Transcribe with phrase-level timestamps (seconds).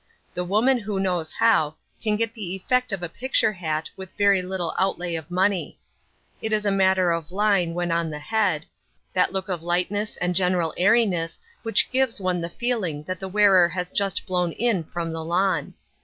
[0.33, 4.41] The woman who knows how, can get the effect of a picture hat with very
[4.41, 5.77] little outlay of money.
[6.41, 8.65] It is a matter of line when on the head,
[9.13, 13.69] that look of lightness and general airiness which gives one the feeling that the wearer
[13.69, 15.75] has just blown in from the lawn!